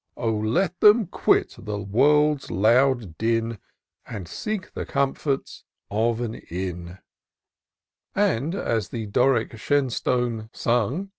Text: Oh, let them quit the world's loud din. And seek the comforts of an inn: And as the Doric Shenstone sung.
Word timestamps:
Oh, 0.17 0.33
let 0.33 0.79
them 0.79 1.05
quit 1.05 1.53
the 1.59 1.77
world's 1.77 2.49
loud 2.49 3.19
din. 3.19 3.59
And 4.07 4.27
seek 4.27 4.73
the 4.73 4.83
comforts 4.83 5.63
of 5.91 6.21
an 6.21 6.33
inn: 6.33 6.97
And 8.15 8.55
as 8.55 8.89
the 8.89 9.05
Doric 9.05 9.55
Shenstone 9.59 10.49
sung. 10.53 11.09